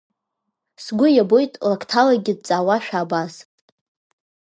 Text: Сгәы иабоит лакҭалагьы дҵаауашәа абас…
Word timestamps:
Сгәы 0.83 1.07
иабоит 1.13 1.53
лакҭалагьы 1.69 2.33
дҵаауашәа 2.37 2.97
абас… 3.03 3.35